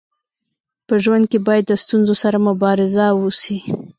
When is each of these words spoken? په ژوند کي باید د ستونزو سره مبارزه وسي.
په 0.87 0.93
ژوند 1.03 1.25
کي 1.31 1.39
باید 1.47 1.63
د 1.67 1.73
ستونزو 1.83 2.13
سره 2.23 2.37
مبارزه 2.49 3.05
وسي. 3.21 3.59